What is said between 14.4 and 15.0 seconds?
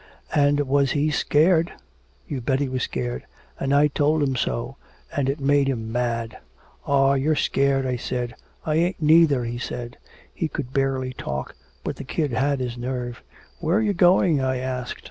I asked.